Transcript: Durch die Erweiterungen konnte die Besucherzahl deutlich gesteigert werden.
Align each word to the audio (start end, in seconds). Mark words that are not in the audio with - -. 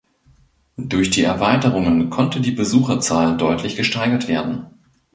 Durch 0.77 1.11
die 1.11 1.21
Erweiterungen 1.21 2.09
konnte 2.09 2.41
die 2.41 2.49
Besucherzahl 2.49 3.37
deutlich 3.37 3.75
gesteigert 3.75 4.27
werden. 4.27 4.65